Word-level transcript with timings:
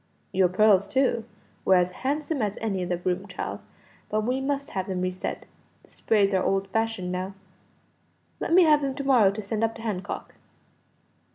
"Your 0.31 0.49
pearls, 0.49 0.87
too, 0.87 1.25
were 1.63 1.75
as 1.75 1.91
handsome 1.91 2.41
as 2.41 2.57
any 2.59 2.81
in 2.81 2.89
the 2.89 2.97
room, 2.97 3.27
child 3.27 3.59
but 4.09 4.21
we 4.21 4.41
must 4.41 4.71
have 4.71 4.87
them 4.87 4.99
re 4.99 5.11
set; 5.11 5.45
the 5.83 5.91
sprays 5.91 6.33
are 6.33 6.41
old 6.43 6.67
fashioned 6.69 7.11
now. 7.11 7.35
Let 8.39 8.51
me 8.51 8.63
have 8.63 8.81
them 8.81 8.95
to 8.95 9.03
morrow 9.03 9.29
to 9.29 9.41
send 9.43 9.63
up 9.63 9.75
to 9.75 9.83
Hancock." 9.83 10.33